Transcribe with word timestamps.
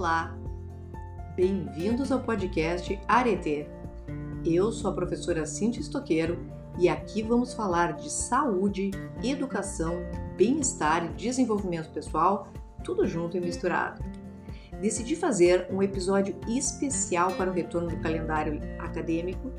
Olá! 0.00 0.34
Bem-vindos 1.36 2.10
ao 2.10 2.20
podcast 2.20 2.98
Arete. 3.06 3.66
Eu 4.46 4.72
sou 4.72 4.90
a 4.90 4.94
professora 4.94 5.44
Cintia 5.44 5.82
Estoqueiro 5.82 6.38
e 6.78 6.88
aqui 6.88 7.20
vamos 7.20 7.52
falar 7.52 7.92
de 7.92 8.10
saúde, 8.10 8.92
educação, 9.22 9.96
bem-estar 10.38 11.04
e 11.04 11.08
desenvolvimento 11.10 11.90
pessoal, 11.90 12.50
tudo 12.82 13.06
junto 13.06 13.36
e 13.36 13.40
misturado. 13.42 14.02
Decidi 14.80 15.14
fazer 15.14 15.68
um 15.70 15.82
episódio 15.82 16.34
especial 16.48 17.32
para 17.32 17.50
o 17.50 17.54
retorno 17.54 17.90
do 17.90 18.00
calendário 18.00 18.58
acadêmico 18.78 19.52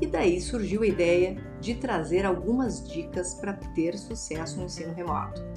e 0.00 0.08
daí 0.08 0.40
surgiu 0.40 0.82
a 0.82 0.88
ideia 0.88 1.36
de 1.60 1.76
trazer 1.76 2.26
algumas 2.26 2.84
dicas 2.90 3.34
para 3.34 3.52
ter 3.52 3.96
sucesso 3.96 4.58
no 4.58 4.64
ensino 4.64 4.92
remoto. 4.92 5.53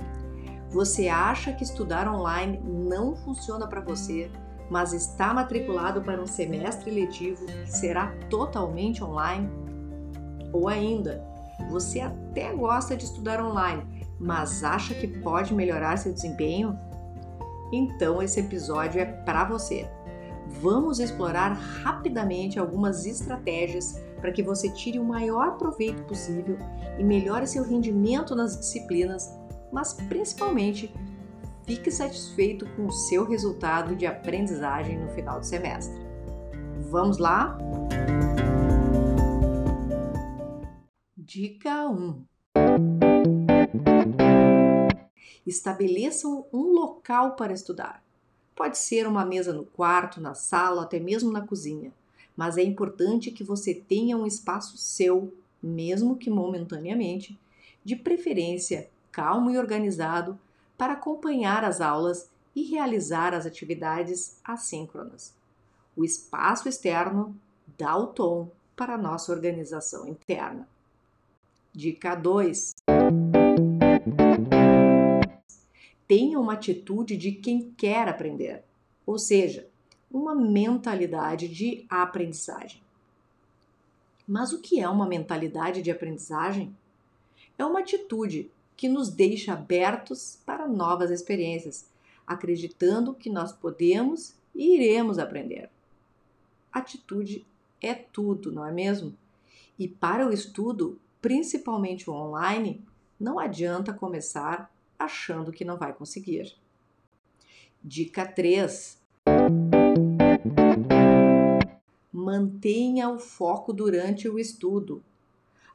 Você 0.70 1.08
acha 1.08 1.54
que 1.54 1.64
estudar 1.64 2.12
online 2.12 2.60
não 2.64 3.16
funciona 3.16 3.66
para 3.68 3.80
você, 3.80 4.30
mas 4.70 4.92
está 4.92 5.34
matriculado 5.34 6.02
para 6.02 6.22
um 6.22 6.28
semestre 6.28 6.92
letivo 6.92 7.46
que 7.46 7.72
será 7.72 8.14
totalmente 8.30 9.02
online? 9.02 9.50
Ou 10.52 10.68
ainda, 10.68 11.24
você 11.70 12.02
até 12.02 12.54
gosta 12.54 12.98
de 12.98 13.06
estudar 13.06 13.44
online, 13.44 14.06
mas 14.20 14.64
acha 14.64 14.94
que 14.94 15.08
pode 15.08 15.54
melhorar 15.54 15.98
seu 15.98 16.14
desempenho? 16.14 16.78
Então 17.72 18.22
esse 18.22 18.40
episódio 18.40 19.00
é 19.00 19.06
para 19.06 19.46
você. 19.46 19.90
Vamos 20.62 21.00
explorar 21.00 21.54
rapidamente 21.54 22.60
algumas 22.60 23.06
estratégias 23.06 24.02
para 24.20 24.32
que 24.32 24.44
você 24.44 24.70
tire 24.70 25.00
o 25.00 25.04
maior 25.04 25.58
proveito 25.58 26.04
possível 26.04 26.58
e 26.98 27.04
melhore 27.04 27.48
seu 27.48 27.64
rendimento 27.64 28.36
nas 28.36 28.58
disciplinas 28.58 29.37
mas 29.72 29.94
principalmente 29.94 30.94
fique 31.66 31.92
satisfeito 31.92 32.66
com 32.76 32.86
o 32.86 32.92
seu 32.92 33.26
resultado 33.26 33.96
de 33.96 34.06
aprendizagem 34.06 34.98
no 34.98 35.10
final 35.10 35.40
do 35.40 35.46
semestre. 35.46 35.98
Vamos 36.90 37.18
lá? 37.18 37.58
Dica 41.16 41.90
1: 41.90 42.24
Estabeleçam 45.46 46.46
um 46.54 46.72
local 46.72 47.36
para 47.36 47.52
estudar. 47.52 48.02
Pode 48.56 48.78
ser 48.78 49.06
uma 49.06 49.26
mesa 49.26 49.52
no 49.52 49.66
quarto, 49.66 50.22
na 50.22 50.34
sala, 50.34 50.84
até 50.84 51.00
mesmo 51.00 51.32
na 51.32 51.46
cozinha, 51.46 51.92
mas 52.36 52.58
é 52.58 52.64
importante 52.64 53.30
que 53.30 53.44
você 53.44 53.74
tenha 53.74 54.18
um 54.18 54.26
espaço 54.26 54.78
seu, 54.78 55.34
mesmo 55.62 56.16
que 56.16 56.30
momentaneamente, 56.30 57.38
de 57.84 57.96
preferência 57.96 58.90
calmo 59.12 59.50
e 59.50 59.58
organizado 59.58 60.40
para 60.78 60.94
acompanhar 60.94 61.64
as 61.64 61.82
aulas 61.82 62.30
e 62.56 62.64
realizar 62.64 63.34
as 63.34 63.46
atividades 63.46 64.40
assíncronas. 64.44 65.34
O 65.96 66.04
espaço 66.04 66.70
externo 66.70 67.36
dá 67.78 67.96
o 67.98 68.08
tom 68.08 68.50
para 68.76 68.94
a 68.94 68.98
nossa 68.98 69.32
organização 69.32 70.08
interna. 70.08 70.68
Dica 71.74 72.16
2. 72.16 72.76
Tenha 76.08 76.40
uma 76.40 76.54
atitude 76.54 77.18
de 77.18 77.32
quem 77.32 77.72
quer 77.72 78.08
aprender, 78.08 78.64
ou 79.06 79.20
seja, 79.20 79.68
uma 80.10 80.34
mentalidade 80.34 81.48
de 81.48 81.86
aprendizagem. 81.90 82.82
Mas 84.28 84.54
o 84.54 84.62
que 84.62 84.80
é 84.80 84.88
uma 84.88 85.06
mentalidade 85.06 85.82
de 85.82 85.92
aprendizagem? 85.92 86.76
É 87.58 87.66
uma 87.66 87.80
atitude 87.80 88.52
que 88.78 88.88
nos 88.88 89.10
deixa 89.10 89.54
abertos 89.54 90.40
para 90.46 90.68
novas 90.68 91.10
experiências, 91.10 91.90
acreditando 92.28 93.16
que 93.16 93.28
nós 93.28 93.52
podemos 93.52 94.36
e 94.54 94.76
iremos 94.76 95.18
aprender. 95.18 95.72
Atitude 96.72 97.44
é 97.82 97.96
tudo, 97.96 98.52
não 98.52 98.64
é 98.64 98.72
mesmo? 98.72 99.18
E 99.80 99.88
para 99.88 100.28
o 100.28 100.32
estudo, 100.32 101.00
principalmente 101.20 102.08
o 102.08 102.14
online, 102.14 102.86
não 103.20 103.40
adianta 103.40 103.92
começar 103.92 104.72
achando 104.98 105.52
que 105.52 105.66
não 105.66 105.78
vai 105.78 105.92
conseguir. 105.92 106.56
Dica 107.84 108.28
3. 108.28 109.02
Mantenha 112.14 113.10
o 113.10 113.18
foco 113.18 113.74
durante 113.74 114.30
o 114.30 114.38
estudo. 114.38 115.04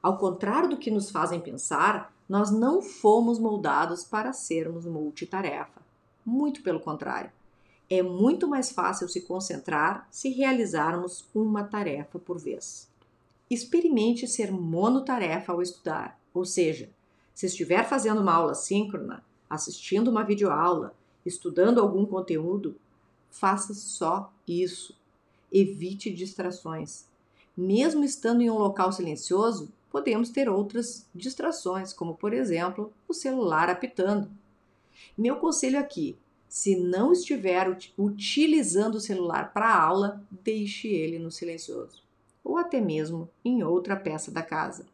Ao 0.00 0.18
contrário 0.18 0.68
do 0.68 0.76
que 0.76 0.90
nos 0.90 1.10
fazem 1.10 1.40
pensar, 1.40 2.12
nós 2.32 2.50
não 2.50 2.80
fomos 2.80 3.38
moldados 3.38 4.04
para 4.04 4.32
sermos 4.32 4.86
multitarefa. 4.86 5.82
Muito 6.24 6.62
pelo 6.62 6.80
contrário. 6.80 7.30
É 7.90 8.02
muito 8.02 8.48
mais 8.48 8.72
fácil 8.72 9.06
se 9.06 9.20
concentrar 9.20 10.08
se 10.10 10.30
realizarmos 10.30 11.26
uma 11.34 11.62
tarefa 11.62 12.18
por 12.18 12.38
vez. 12.38 12.88
Experimente 13.50 14.26
ser 14.26 14.50
monotarefa 14.50 15.52
ao 15.52 15.60
estudar, 15.60 16.18
ou 16.32 16.46
seja, 16.46 16.88
se 17.34 17.44
estiver 17.44 17.86
fazendo 17.86 18.22
uma 18.22 18.32
aula 18.32 18.54
síncrona, 18.54 19.22
assistindo 19.50 20.08
uma 20.08 20.24
videoaula, 20.24 20.94
estudando 21.26 21.82
algum 21.82 22.06
conteúdo, 22.06 22.76
faça 23.28 23.74
só 23.74 24.32
isso. 24.48 24.96
Evite 25.52 26.10
distrações. 26.10 27.04
Mesmo 27.54 28.02
estando 28.02 28.40
em 28.40 28.48
um 28.48 28.56
local 28.56 28.90
silencioso, 28.90 29.70
podemos 29.92 30.30
ter 30.30 30.48
outras 30.48 31.06
distrações, 31.14 31.92
como 31.92 32.14
por 32.14 32.32
exemplo 32.32 32.90
o 33.06 33.12
celular 33.12 33.68
apitando. 33.68 34.30
Meu 35.16 35.36
conselho 35.36 35.78
aqui: 35.78 36.16
se 36.48 36.74
não 36.74 37.12
estiver 37.12 37.68
utilizando 37.98 38.96
o 38.96 39.00
celular 39.00 39.52
para 39.52 39.72
aula, 39.72 40.24
deixe 40.30 40.88
ele 40.88 41.18
no 41.18 41.30
silencioso, 41.30 42.02
ou 42.42 42.56
até 42.56 42.80
mesmo 42.80 43.28
em 43.44 43.62
outra 43.62 43.94
peça 43.94 44.30
da 44.30 44.42
casa. 44.42 44.86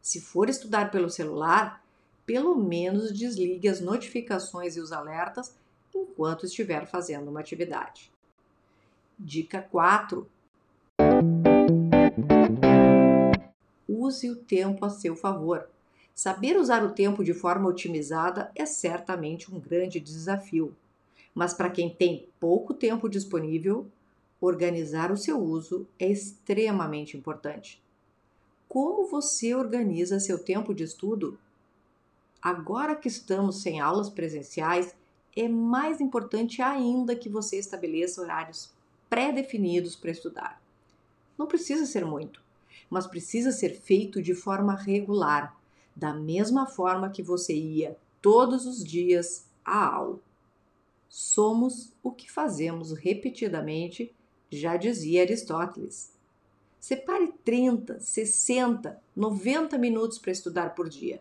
Se 0.00 0.20
for 0.20 0.48
estudar 0.48 0.90
pelo 0.90 1.10
celular, 1.10 1.84
pelo 2.24 2.56
menos 2.56 3.16
desligue 3.16 3.68
as 3.68 3.80
notificações 3.80 4.76
e 4.76 4.80
os 4.80 4.90
alertas 4.90 5.54
enquanto 5.94 6.46
estiver 6.46 6.86
fazendo 6.86 7.28
uma 7.28 7.40
atividade. 7.40 8.10
Dica 9.18 9.60
4: 9.62 10.28
use 14.02 14.30
o 14.30 14.36
tempo 14.36 14.84
a 14.84 14.90
seu 14.90 15.16
favor. 15.16 15.68
Saber 16.14 16.56
usar 16.56 16.82
o 16.82 16.92
tempo 16.92 17.22
de 17.22 17.34
forma 17.34 17.68
otimizada 17.68 18.50
é 18.54 18.64
certamente 18.64 19.52
um 19.54 19.60
grande 19.60 20.00
desafio, 20.00 20.74
mas 21.34 21.52
para 21.52 21.70
quem 21.70 21.90
tem 21.90 22.28
pouco 22.40 22.72
tempo 22.72 23.08
disponível, 23.08 23.86
organizar 24.40 25.12
o 25.12 25.16
seu 25.16 25.38
uso 25.38 25.86
é 25.98 26.08
extremamente 26.08 27.16
importante. 27.16 27.82
Como 28.68 29.06
você 29.06 29.54
organiza 29.54 30.18
seu 30.18 30.38
tempo 30.38 30.74
de 30.74 30.84
estudo? 30.84 31.38
Agora 32.40 32.96
que 32.96 33.08
estamos 33.08 33.60
sem 33.60 33.80
aulas 33.80 34.08
presenciais, 34.08 34.94
é 35.36 35.48
mais 35.48 36.00
importante 36.00 36.62
ainda 36.62 37.14
que 37.14 37.28
você 37.28 37.58
estabeleça 37.58 38.22
horários 38.22 38.70
pré-definidos 39.10 39.94
para 39.94 40.10
estudar. 40.10 40.62
Não 41.36 41.46
precisa 41.46 41.84
ser 41.84 42.04
muito 42.06 42.45
mas 42.88 43.06
precisa 43.06 43.52
ser 43.52 43.70
feito 43.80 44.22
de 44.22 44.34
forma 44.34 44.74
regular, 44.74 45.56
da 45.94 46.12
mesma 46.12 46.66
forma 46.66 47.10
que 47.10 47.22
você 47.22 47.54
ia 47.54 47.96
todos 48.20 48.66
os 48.66 48.84
dias 48.84 49.46
à 49.64 49.86
aula. 49.94 50.20
Somos 51.08 51.92
o 52.02 52.10
que 52.10 52.30
fazemos 52.30 52.92
repetidamente, 52.92 54.12
já 54.50 54.76
dizia 54.76 55.22
Aristóteles. 55.22 56.12
Separe 56.78 57.32
30, 57.44 57.98
60, 58.00 59.00
90 59.14 59.78
minutos 59.78 60.18
para 60.18 60.30
estudar 60.30 60.74
por 60.74 60.88
dia. 60.88 61.20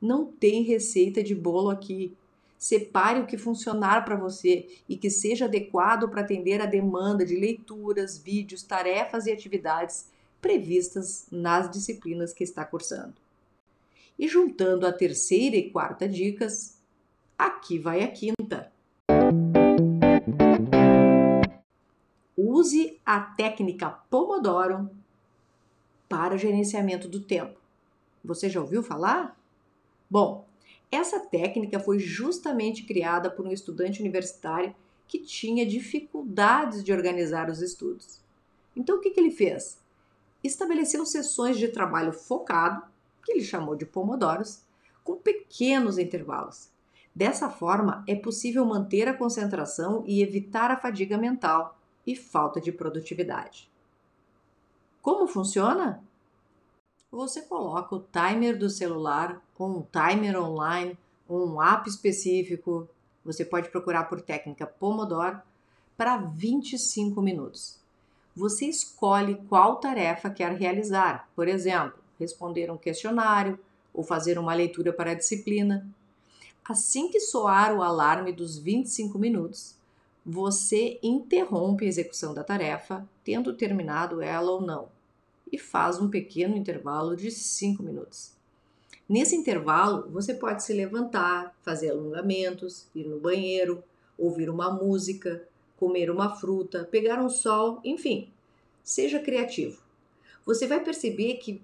Não 0.00 0.26
tem 0.26 0.62
receita 0.62 1.22
de 1.22 1.34
bolo 1.34 1.70
aqui. 1.70 2.16
Separe 2.56 3.20
o 3.20 3.26
que 3.26 3.36
funcionar 3.36 4.04
para 4.04 4.16
você 4.16 4.68
e 4.88 4.96
que 4.96 5.10
seja 5.10 5.44
adequado 5.44 6.08
para 6.08 6.22
atender 6.22 6.60
a 6.60 6.66
demanda 6.66 7.24
de 7.24 7.36
leituras, 7.36 8.18
vídeos, 8.18 8.62
tarefas 8.62 9.26
e 9.26 9.32
atividades 9.32 10.06
previstas 10.40 11.26
nas 11.30 11.70
disciplinas 11.70 12.32
que 12.32 12.44
está 12.44 12.64
cursando. 12.64 13.14
E 14.18 14.26
juntando 14.26 14.86
a 14.86 14.92
terceira 14.92 15.56
e 15.56 15.70
quarta 15.70 16.08
dicas, 16.08 16.78
aqui 17.36 17.78
vai 17.78 18.02
a 18.02 18.08
quinta. 18.08 18.72
Use 22.36 22.98
a 23.04 23.20
técnica 23.20 23.90
Pomodoro 23.90 24.90
para 26.08 26.36
gerenciamento 26.36 27.08
do 27.08 27.20
tempo. 27.20 27.58
Você 28.24 28.48
já 28.48 28.60
ouviu 28.60 28.82
falar? 28.82 29.38
Bom, 30.10 30.46
essa 30.90 31.20
técnica 31.20 31.78
foi 31.78 31.98
justamente 31.98 32.84
criada 32.84 33.30
por 33.30 33.46
um 33.46 33.52
estudante 33.52 34.00
universitário 34.00 34.74
que 35.06 35.18
tinha 35.18 35.66
dificuldades 35.66 36.82
de 36.82 36.92
organizar 36.92 37.50
os 37.50 37.60
estudos. 37.60 38.20
Então, 38.76 38.96
o 38.96 39.00
que, 39.00 39.10
que 39.10 39.20
ele 39.20 39.30
fez? 39.30 39.78
Estabeleceu 40.42 41.04
sessões 41.04 41.58
de 41.58 41.68
trabalho 41.68 42.12
focado, 42.12 42.82
que 43.24 43.32
ele 43.32 43.42
chamou 43.42 43.74
de 43.74 43.84
pomodoros, 43.84 44.62
com 45.04 45.16
pequenos 45.16 45.98
intervalos. 45.98 46.70
Dessa 47.14 47.50
forma, 47.50 48.04
é 48.06 48.14
possível 48.14 48.64
manter 48.64 49.08
a 49.08 49.16
concentração 49.16 50.04
e 50.06 50.22
evitar 50.22 50.70
a 50.70 50.76
fadiga 50.76 51.18
mental 51.18 51.78
e 52.06 52.14
falta 52.14 52.60
de 52.60 52.70
produtividade. 52.70 53.68
Como 55.02 55.26
funciona? 55.26 56.02
Você 57.10 57.42
coloca 57.42 57.96
o 57.96 58.00
timer 58.00 58.58
do 58.58 58.68
celular 58.68 59.42
ou 59.58 59.78
um 59.78 59.82
timer 59.82 60.40
online 60.40 60.98
ou 61.26 61.48
um 61.48 61.62
app 61.62 61.88
específico. 61.88 62.88
Você 63.24 63.44
pode 63.44 63.70
procurar 63.70 64.04
por 64.04 64.20
técnica 64.20 64.66
Pomodoro 64.66 65.40
para 65.96 66.18
25 66.18 67.20
minutos. 67.20 67.80
Você 68.38 68.66
escolhe 68.66 69.34
qual 69.48 69.80
tarefa 69.80 70.30
quer 70.30 70.52
realizar, 70.52 71.28
por 71.34 71.48
exemplo, 71.48 71.98
responder 72.20 72.70
um 72.70 72.76
questionário 72.76 73.58
ou 73.92 74.04
fazer 74.04 74.38
uma 74.38 74.54
leitura 74.54 74.92
para 74.92 75.10
a 75.10 75.14
disciplina. 75.14 75.84
Assim 76.64 77.10
que 77.10 77.18
soar 77.18 77.76
o 77.76 77.82
alarme 77.82 78.32
dos 78.32 78.56
25 78.56 79.18
minutos, 79.18 79.74
você 80.24 81.00
interrompe 81.02 81.84
a 81.84 81.88
execução 81.88 82.32
da 82.32 82.44
tarefa, 82.44 83.04
tendo 83.24 83.54
terminado 83.54 84.22
ela 84.22 84.52
ou 84.52 84.60
não, 84.60 84.88
e 85.50 85.58
faz 85.58 86.00
um 86.00 86.08
pequeno 86.08 86.56
intervalo 86.56 87.16
de 87.16 87.32
5 87.32 87.82
minutos. 87.82 88.36
Nesse 89.08 89.34
intervalo, 89.34 90.08
você 90.12 90.32
pode 90.32 90.62
se 90.62 90.72
levantar, 90.72 91.56
fazer 91.60 91.90
alongamentos, 91.90 92.86
ir 92.94 93.04
no 93.04 93.18
banheiro, 93.18 93.82
ouvir 94.16 94.48
uma 94.48 94.70
música, 94.70 95.42
comer 95.78 96.10
uma 96.10 96.36
fruta, 96.36 96.88
pegar 96.90 97.20
um 97.22 97.28
sol, 97.28 97.80
enfim, 97.84 98.30
seja 98.82 99.20
criativo. 99.20 99.80
Você 100.44 100.66
vai 100.66 100.82
perceber 100.82 101.34
que 101.34 101.62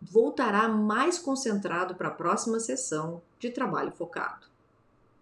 voltará 0.00 0.68
mais 0.68 1.18
concentrado 1.18 1.94
para 1.94 2.08
a 2.08 2.12
próxima 2.12 2.60
sessão 2.60 3.20
de 3.38 3.50
trabalho 3.50 3.90
focado. 3.90 4.46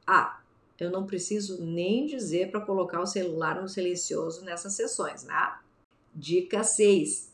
Ah, 0.06 0.40
eu 0.78 0.90
não 0.90 1.06
preciso 1.06 1.64
nem 1.64 2.06
dizer 2.06 2.50
para 2.50 2.60
colocar 2.60 3.00
o 3.00 3.06
celular 3.06 3.60
no 3.60 3.68
silencioso 3.68 4.44
nessas 4.44 4.74
sessões, 4.74 5.24
né? 5.24 5.58
Dica 6.14 6.62
6. 6.62 7.32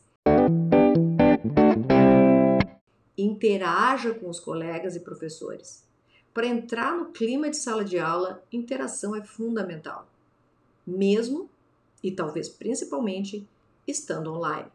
Interaja 3.17 4.13
com 4.13 4.29
os 4.29 4.39
colegas 4.39 4.95
e 4.95 5.01
professores. 5.01 5.83
Para 6.33 6.47
entrar 6.47 6.97
no 6.97 7.11
clima 7.11 7.49
de 7.49 7.57
sala 7.57 7.83
de 7.83 7.99
aula, 7.99 8.43
interação 8.51 9.15
é 9.15 9.21
fundamental, 9.21 10.07
mesmo 10.85 11.49
e 12.03 12.11
talvez 12.11 12.49
principalmente 12.49 13.47
estando 13.87 14.33
online. 14.33 14.69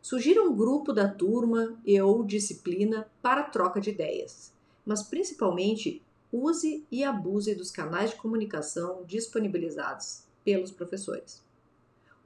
Sugira 0.00 0.42
um 0.42 0.54
grupo 0.54 0.92
da 0.92 1.08
turma 1.08 1.78
e 1.84 2.00
ou 2.00 2.22
disciplina 2.22 3.10
para 3.22 3.42
troca 3.44 3.80
de 3.80 3.90
ideias, 3.90 4.52
mas 4.84 5.02
principalmente 5.02 6.02
use 6.32 6.84
e 6.90 7.02
abuse 7.02 7.54
dos 7.54 7.70
canais 7.70 8.10
de 8.10 8.16
comunicação 8.16 9.02
disponibilizados 9.06 10.24
pelos 10.44 10.70
professores. 10.70 11.42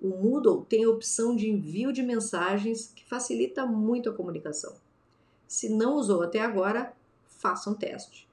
O 0.00 0.08
Moodle 0.08 0.64
tem 0.64 0.84
a 0.84 0.90
opção 0.90 1.37
de 1.37 1.49
envio 1.49 1.93
de 1.93 2.02
mensagens 2.02 2.93
que 2.94 3.04
facilita 3.04 3.66
muito 3.66 4.08
a 4.08 4.12
comunicação. 4.12 4.75
Se 5.46 5.69
não 5.69 5.96
usou 5.96 6.22
até 6.22 6.40
agora, 6.40 6.93
faça 7.26 7.70
um 7.70 7.75
teste. 7.75 8.28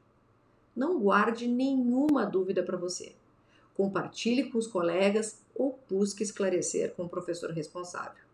Não 0.75 0.99
guarde 0.99 1.47
nenhuma 1.47 2.25
dúvida 2.25 2.63
para 2.63 2.77
você. 2.77 3.13
Compartilhe 3.75 4.49
com 4.49 4.57
os 4.57 4.67
colegas 4.67 5.41
ou 5.53 5.79
busque 5.89 6.23
esclarecer 6.23 6.93
com 6.95 7.03
o 7.03 7.09
professor 7.09 7.51
responsável 7.51 8.25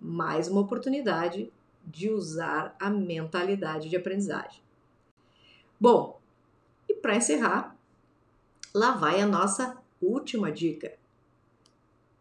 mais 0.00 0.48
uma 0.48 0.60
oportunidade 0.60 1.52
de 1.84 2.10
usar 2.10 2.76
a 2.78 2.90
mentalidade 2.90 3.88
de 3.88 3.96
aprendizagem. 3.96 4.62
Bom, 5.80 6.20
e 6.88 6.94
para 6.94 7.16
encerrar, 7.16 7.76
lá 8.74 8.92
vai 8.92 9.20
a 9.20 9.26
nossa 9.26 9.78
última 10.00 10.52
dica. 10.52 10.96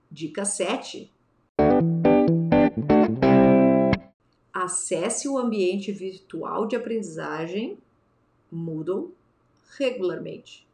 Dica 0.09 0.45
7. 0.45 1.11
Acesse 4.53 5.27
o 5.27 5.37
ambiente 5.37 5.91
virtual 5.91 6.65
de 6.65 6.75
aprendizagem 6.75 7.77
Moodle 8.51 9.13
regularmente. 9.77 10.66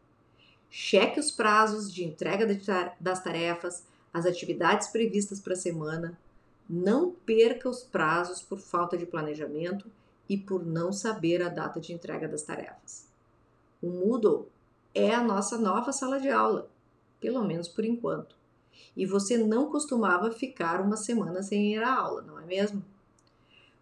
Cheque 0.75 1.19
os 1.19 1.29
prazos 1.29 1.93
de 1.93 2.03
entrega 2.03 2.47
das 2.99 3.23
tarefas, 3.23 3.85
as 4.11 4.25
atividades 4.25 4.87
previstas 4.87 5.39
para 5.39 5.53
a 5.53 5.55
semana, 5.55 6.17
não 6.67 7.11
perca 7.11 7.69
os 7.69 7.83
prazos 7.83 8.41
por 8.41 8.57
falta 8.57 8.97
de 8.97 9.05
planejamento 9.05 9.85
e 10.27 10.35
por 10.35 10.65
não 10.65 10.91
saber 10.91 11.43
a 11.43 11.47
data 11.49 11.79
de 11.79 11.93
entrega 11.93 12.27
das 12.27 12.41
tarefas. 12.41 13.07
O 13.83 13.87
Moodle 13.87 14.49
é 14.95 15.13
a 15.13 15.23
nossa 15.23 15.59
nova 15.59 15.93
sala 15.93 16.19
de 16.19 16.29
aula, 16.29 16.67
pelo 17.21 17.43
menos 17.43 17.67
por 17.67 17.85
enquanto. 17.85 18.35
E 18.97 19.05
você 19.05 19.37
não 19.37 19.69
costumava 19.69 20.31
ficar 20.31 20.81
uma 20.81 20.97
semana 20.97 21.43
sem 21.43 21.71
ir 21.71 21.83
à 21.83 21.93
aula, 21.93 22.23
não 22.23 22.39
é 22.39 22.45
mesmo? 22.47 22.83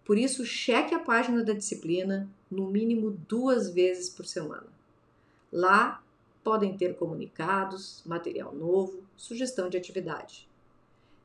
Por 0.03 0.17
isso, 0.17 0.45
cheque 0.45 0.93
a 0.93 0.99
página 0.99 1.41
da 1.41 1.53
disciplina 1.53 2.29
no 2.49 2.67
mínimo 2.67 3.11
duas 3.29 3.69
vezes 3.69 4.09
por 4.09 4.25
semana. 4.25 4.67
Lá 5.49 6.03
podem 6.43 6.75
ter 6.75 6.95
comunicados, 6.95 8.03
material 8.05 8.53
novo, 8.53 9.03
sugestão 9.15 9.69
de 9.69 9.77
atividade 9.77 10.49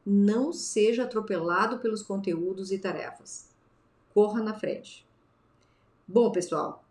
não 0.06 0.52
seja 0.52 1.02
atropelado 1.02 1.80
pelos 1.80 2.00
conteúdos 2.00 2.70
e 2.70 2.78
tarefas. 2.78 3.50
Corra 4.14 4.40
na 4.40 4.54
frente. 4.54 5.04
Bom, 6.06 6.30
pessoal, 6.30 6.84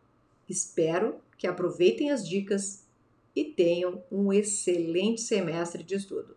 espero 0.50 1.22
que 1.38 1.48
aproveitem 1.48 2.12
as 2.12 2.28
dicas 2.28 2.86
e 3.34 3.46
tenham 3.46 4.04
um 4.12 4.34
excelente 4.34 5.22
semestre 5.22 5.82
de 5.82 5.96
estudo. 5.96 6.36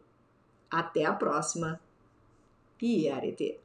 Até 0.71 1.05
a 1.05 1.13
próxima! 1.13 1.81
Iarete! 2.81 3.59